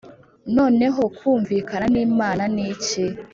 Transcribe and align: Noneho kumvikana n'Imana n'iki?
Noneho 0.57 1.01
kumvikana 1.17 1.85
n'Imana 1.93 2.43
n'iki? 2.53 3.05